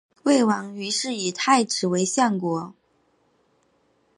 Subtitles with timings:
[0.23, 2.73] 魏王于是以太子为相国。